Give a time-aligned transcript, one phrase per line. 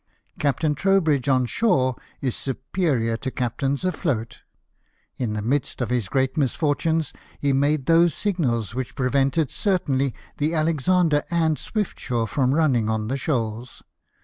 [0.39, 4.39] Captain Trowbridge on shore is superior to captains afloat;
[5.17, 10.55] in the midst of his great misfortunes he made those signals which prevented certainly the
[10.55, 13.83] Alexander and Swiftsure from running on the shoals.